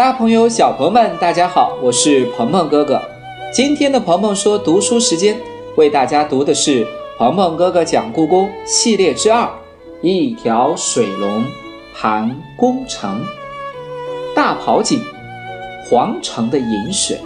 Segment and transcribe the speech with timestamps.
[0.00, 2.98] 大朋友、小朋友们，大家好，我是鹏鹏哥哥。
[3.52, 5.38] 今天的鹏鹏说读书时间，
[5.76, 6.86] 为大家读的是
[7.18, 9.46] 鹏鹏哥哥讲故宫系列之二：
[10.00, 11.44] 一条水龙
[11.94, 13.22] 盘宫城。
[14.34, 15.02] 大跑井，
[15.84, 17.20] 皇城的饮水。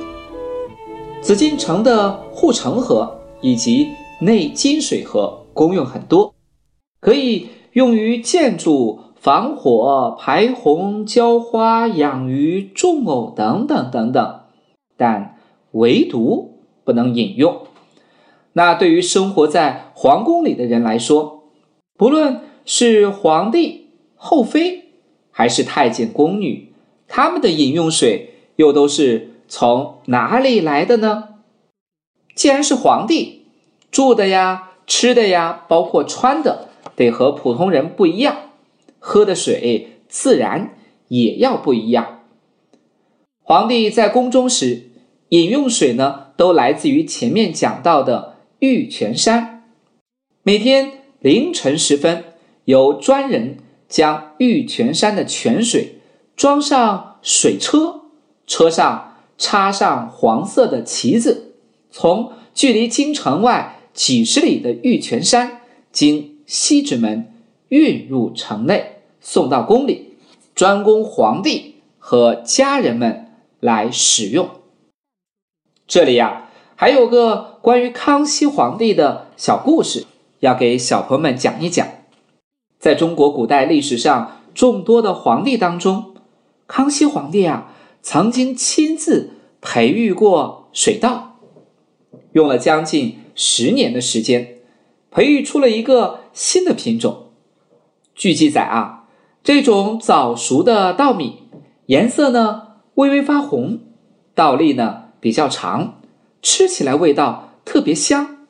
[1.21, 3.87] 紫禁城的护城河以及
[4.21, 6.35] 内金水河功用很多，
[7.01, 8.99] 可以用于建筑。
[9.25, 14.41] 防火、排洪、浇花、养鱼、种藕等等等等，
[14.99, 15.39] 但
[15.71, 17.63] 唯独不能饮用。
[18.53, 21.45] 那对于生活在皇宫里的人来说，
[21.97, 24.91] 不论是皇帝、后妃，
[25.31, 26.75] 还是太监、宫女，
[27.09, 31.29] 他们的饮用水又都是从哪里来的呢？
[32.35, 33.47] 既然是皇帝，
[33.91, 38.37] 住的呀、吃的呀，包括穿的，得和普通人不一样。
[39.07, 42.23] 喝的水自然也要不一样。
[43.43, 44.93] 皇帝在宫中时
[45.29, 49.63] 饮用水呢，都来自于前面讲到的玉泉山。
[50.43, 52.25] 每天凌晨时分，
[52.65, 55.99] 由专人将玉泉山的泉水
[56.35, 58.05] 装上水车，
[58.47, 61.53] 车上插上黄色的旗子，
[61.91, 65.61] 从距离京城外几十里的玉泉山
[65.93, 67.34] 经西直门
[67.69, 68.91] 运入城内。
[69.27, 70.19] 送到宫里，
[70.55, 74.51] 专供皇帝和家人们来使用。
[75.87, 80.05] 这里呀，还有个关于康熙皇帝的小故事，
[80.41, 81.89] 要给小朋友们讲一讲。
[82.79, 86.15] 在中国古代历史上众多的皇帝当中，
[86.67, 89.31] 康熙皇帝啊，曾经亲自
[89.63, 91.39] 培育过水稻，
[92.33, 94.59] 用了将近十年的时间，
[95.11, 97.24] 培育出了一个新的品种。
[98.15, 99.05] 据记载啊。
[99.43, 101.43] 这种早熟的稻米
[101.87, 102.63] 颜色呢
[102.95, 103.81] 微微发红，
[104.35, 106.01] 稻粒呢比较长，
[106.41, 108.47] 吃起来味道特别香。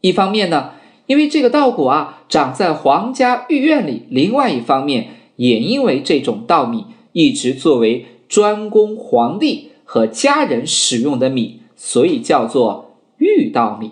[0.00, 0.74] 一方面呢，
[1.06, 13.90] 因为这个稻谷啊长在皇家御苑里；另外一方面，也因为这种稻米一直作为专供皇帝和家人使用的米，所以叫做御稻米。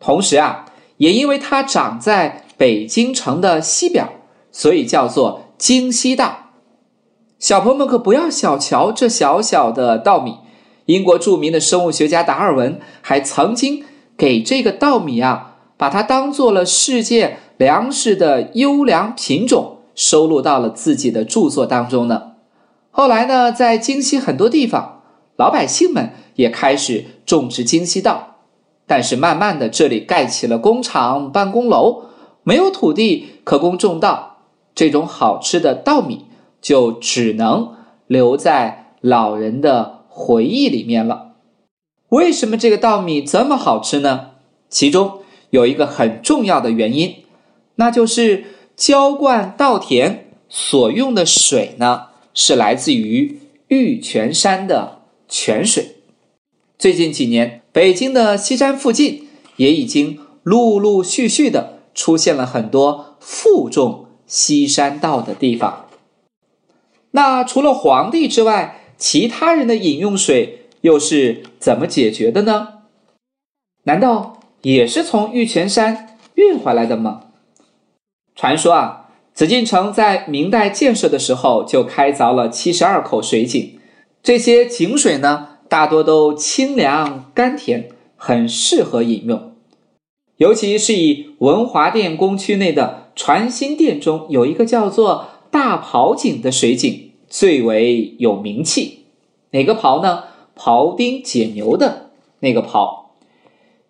[0.00, 0.64] 同时啊，
[0.96, 4.08] 也因为它长在北京城的西边。
[4.52, 6.52] 所以叫做京西稻，
[7.38, 10.36] 小朋友们可不要小瞧这小小的稻米。
[10.86, 13.84] 英国著名的生物学家达尔文还曾经
[14.16, 22.32] 给这个稻米啊，把它当做了世界粮食的优良品种，收录到了自己的著作当中呢。
[22.90, 25.02] 后来呢，在京西很多地方，
[25.36, 28.36] 老百姓们也开始种植京西稻，
[28.86, 32.04] 但是慢慢的，这里盖起了工厂、办公楼，
[32.46, 34.38] 没有土地可供种稻。
[34.72, 36.26] 这种好吃的稻米
[36.60, 37.74] 就只能
[38.06, 41.32] 留在老人的回忆里面了。
[42.10, 44.30] 为什么这个稻米这么好吃呢？
[44.68, 47.16] 其中有一个很重要的原因，
[47.76, 48.44] 那就是
[48.76, 55.96] 浇灌稻田所用的水呢，是来自于玉泉山的泉水。
[56.78, 64.04] 最近几年，北京的西山附近也已经陆陆续续的出现了很多负重。
[64.28, 65.86] 西山道的地方，
[67.12, 72.80] 那除了皇帝之外，其他人的饮用水又是怎么解决的呢？
[73.84, 77.26] 难道也是从玉泉山运回来的吗？
[78.34, 83.78] 传说啊，紫禁城在明代建设的时候就开凿了七十二口水井，
[84.24, 89.54] 这些井水呢，大多都清凉甘甜，很适合饮用。
[90.38, 99.04] 尤其是以文华殿宫区内的传心殿中有一个叫做大袍井的水井最为有名气。
[99.52, 100.24] 哪个袍呢？
[100.54, 102.10] 庖丁解牛的
[102.40, 103.14] 那个袍，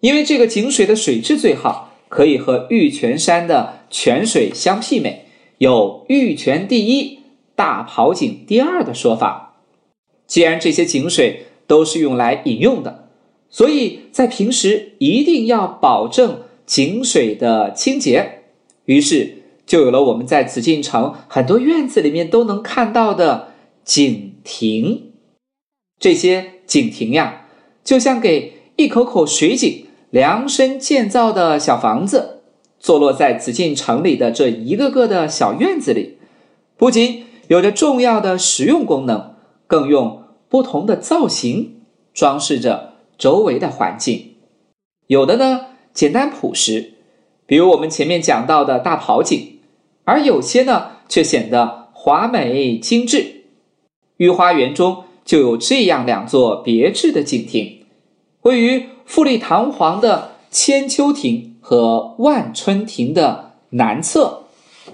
[0.00, 5.26] 因为这个井水的水质最好，可以和玉泉山的泉水相媲美，
[5.58, 7.20] 有“玉泉第一，
[7.54, 9.54] 大袍井第二”的说法。
[10.26, 13.05] 既然这些井水都是用来饮用的。
[13.48, 18.42] 所以在平时一定要保证井水的清洁，
[18.84, 23.54] 于是就有了我们在紫禁城很多院子里面都能看到的
[23.84, 25.12] 井亭。
[25.98, 27.46] 这些井亭呀，
[27.82, 32.40] 就像给一口口水井量身建造的小房子，
[32.78, 36.18] 坐落在紫禁城里的这一个个的小院子里，
[36.76, 39.34] 不仅有着重要的实用功能，
[39.66, 41.80] 更用不同的造型
[42.12, 42.95] 装饰着。
[43.18, 44.34] 周围的环境，
[45.06, 46.94] 有的呢简单朴实，
[47.46, 49.60] 比如我们前面讲到的大庖井，
[50.04, 53.44] 而有些呢却显得华美精致。
[54.18, 57.86] 御花园中就有这样两座别致的景亭，
[58.42, 64.44] 位于富丽堂皇的千秋亭和万春亭的南侧，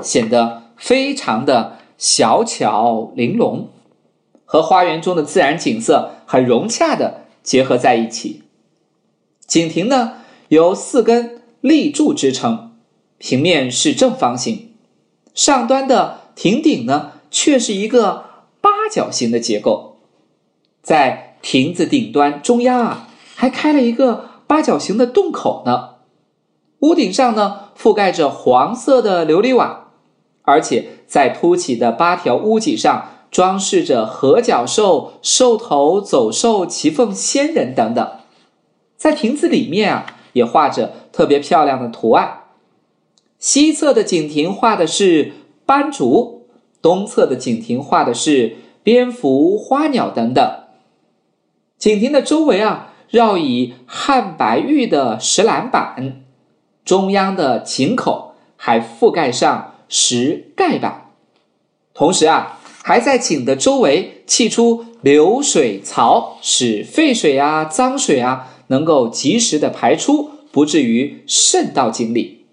[0.00, 3.68] 显得非常的小巧玲珑，
[4.44, 8.42] 和花园中的自然景色很融洽的结合在一起。
[9.46, 10.14] 井亭呢，
[10.48, 12.72] 由四根立柱支撑，
[13.18, 14.72] 平面是正方形，
[15.34, 18.30] 上端的亭顶呢，却是一个。
[18.62, 19.96] 八角形的结构，
[20.82, 25.94] 在亭子顶端中央啊，还开了一个八角形的洞口呢。
[26.78, 29.88] 屋顶上呢，覆盖着黄色的琉璃瓦，
[30.42, 38.08] 而且在凸起的八条屋脊上装饰着合角兽、兽头、走兽、骑凤仙人等等。
[38.96, 42.44] 在亭子里面啊，也画着特别漂亮的图案。
[43.38, 45.32] 西侧的景亭画的是
[45.66, 46.46] 斑竹。
[46.82, 50.64] 东侧的景亭画的是蝙蝠、花鸟等等。
[51.78, 56.24] 景亭的周围啊，绕以汉白玉的石栏板，
[56.84, 61.12] 中央的井口还覆盖上石盖板。
[61.94, 72.46] 同时啊，还在井的周围砌出流水槽，使废水啊、脏水啊能够及时的排出，不至于渗到井里。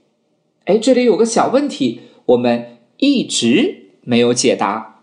[0.66, 3.78] 哎，这里有个小问题，我们一直。
[4.02, 5.02] 没有解答，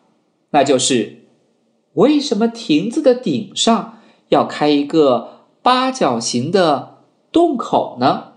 [0.50, 1.26] 那就是
[1.92, 4.00] 为什么亭子的顶上
[4.30, 8.32] 要开一个八角形的洞口呢？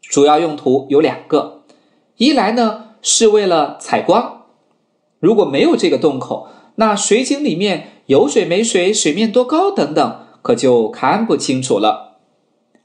[0.00, 1.62] 主要用途有两个，
[2.16, 4.37] 一来呢是为了采光，
[5.20, 12.18] 如果没有这个洞口，那水井里面有水没水、水面多高等等，可就看不清楚了；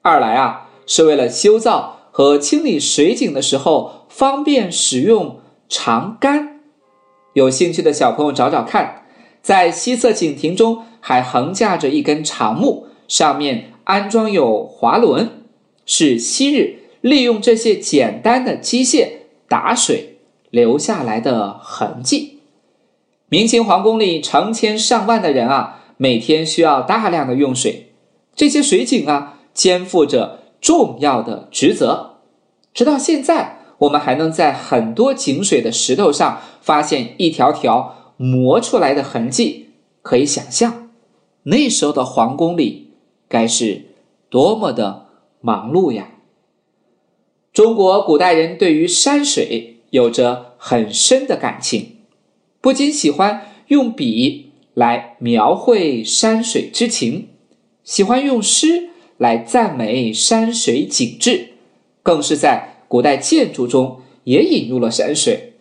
[0.02, 5.40] 二来啊是为了修造和清理水井的时候方便使用
[5.70, 6.62] 长杆。
[7.34, 9.06] 有兴趣的小朋友找找看，
[9.42, 15.30] 在西侧井亭中还横架着一根长木，上面安装有滑轮，
[15.86, 19.08] 是昔日利用这些简单的机械
[19.48, 20.13] 打水
[20.54, 22.42] 留下来的痕迹。
[23.28, 27.96] 明清皇宫里成千上万的人啊，每天需要大量的用水，
[28.36, 32.18] 这些水井啊，肩负着重要的职责，
[32.72, 33.62] 直到现在。
[33.80, 39.72] 我们还能在很多井水的石头上发现一条条磨出来的痕迹，
[40.04, 40.90] 可以想象
[41.44, 42.92] 那时候的皇宫里
[43.28, 43.88] 该是
[44.30, 45.08] 多么的
[45.42, 46.12] 忙碌呀！
[47.52, 51.98] 中国古代人对于山水有着很深的感情，
[52.60, 57.28] 不仅喜欢用笔来描绘山水之情，
[57.84, 61.50] 喜欢用诗来赞美山水景致，
[62.02, 62.72] 更是在。
[62.88, 65.54] 古代建筑中也引入了山水，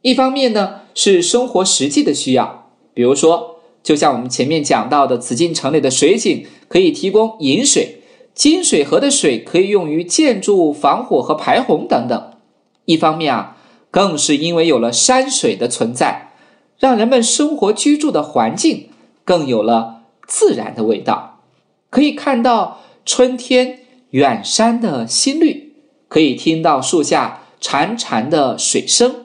[0.00, 7.98] 一方面呢是生活实际的需要，比如说，就像我们前面讲到的紫禁城里的水井可以提供饮水，
[8.32, 12.38] 金水河的水可以用于建筑防火和排洪等等；
[12.86, 13.58] 一方面啊，
[13.92, 16.32] 更是因为有了山水的存在，
[16.78, 18.88] 让人们生活居住的环境
[19.24, 21.44] 更有了自然的味道，
[21.90, 23.78] 可以看到春天
[24.10, 25.70] 远山的新绿。
[26.08, 29.24] 可以听到树下潺潺的水声，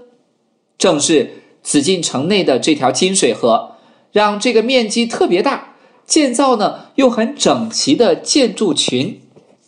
[0.77, 3.75] 正是紫禁城内的这条金水河，
[4.13, 9.21] 让这个面积特别大、建造呢又很整齐的建筑群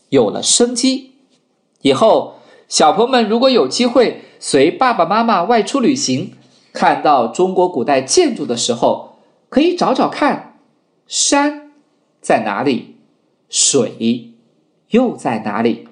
[0.08, 1.12] 有了生机。
[1.82, 2.36] 以后
[2.70, 6.32] 小朋友们如果有机会随爸爸妈妈外出旅行，
[6.72, 9.18] 看到中国古代建筑的时候，
[9.50, 10.56] 可以找找看，
[11.06, 11.72] 山
[12.22, 12.96] 在哪里，
[13.50, 14.34] 水
[14.92, 15.90] 又在哪里。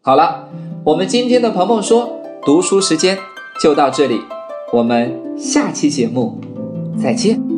[0.00, 0.48] 好了，
[0.84, 3.18] 我们今天的鹏鹏说读书时间
[3.60, 4.20] 就到这里，
[4.72, 6.40] 我们下期节目
[7.00, 7.51] 再见。